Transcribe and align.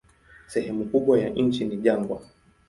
Sehemu 0.47 0.85
kubwa 0.85 1.19
ya 1.19 1.29
nchi 1.29 1.65
ni 1.65 1.77
jangwa. 1.77 2.21